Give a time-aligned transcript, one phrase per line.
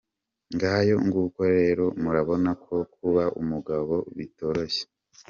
[0.53, 4.83] Ngayo nguko rero murabona ko kuba umugabo bitoroshye.